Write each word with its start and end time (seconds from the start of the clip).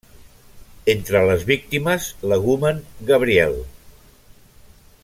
Entre 0.93 1.21
les 1.27 1.45
víctimes, 1.49 2.07
l'hegumen 2.33 2.81
Gabriel. 3.13 3.55